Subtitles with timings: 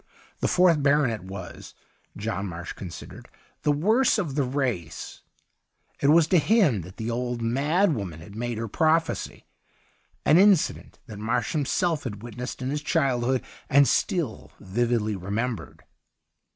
[0.39, 1.75] The fourth baronet was,
[2.17, 3.27] John Marsh con sidered,
[3.61, 5.21] the worst of the race;
[6.01, 9.45] it was to him that the old mad woman had made her prophecy,
[10.25, 15.83] an incident that Marsh himself had witnessed in his childhood and still vividly remembered.